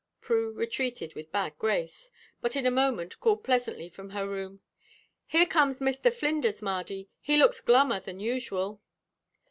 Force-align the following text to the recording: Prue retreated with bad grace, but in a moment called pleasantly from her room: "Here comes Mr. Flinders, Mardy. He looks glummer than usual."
Prue 0.19 0.51
retreated 0.51 1.13
with 1.13 1.31
bad 1.31 1.55
grace, 1.59 2.09
but 2.41 2.55
in 2.55 2.65
a 2.65 2.71
moment 2.71 3.19
called 3.19 3.43
pleasantly 3.43 3.87
from 3.87 4.09
her 4.09 4.27
room: 4.27 4.59
"Here 5.27 5.45
comes 5.45 5.79
Mr. 5.79 6.11
Flinders, 6.11 6.59
Mardy. 6.59 7.09
He 7.19 7.37
looks 7.37 7.61
glummer 7.61 8.03
than 8.03 8.19
usual." 8.19 8.81